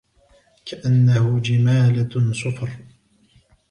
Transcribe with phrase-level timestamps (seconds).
[0.65, 2.69] كَأَنَّهُ جِمَالَتٌ صُفْرٌ